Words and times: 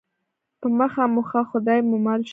په 0.59 0.67
مخه 0.77 1.03
مو 1.13 1.21
ښه 1.29 1.41
خدای 1.49 1.79
مو 1.87 1.97
مل 2.05 2.21
شه 2.27 2.29